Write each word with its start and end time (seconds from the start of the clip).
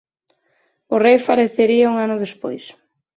O 0.93 0.95
rei 1.05 1.17
falecería 1.27 1.91
un 1.93 1.97
ano 2.05 2.21
despois. 2.25 2.63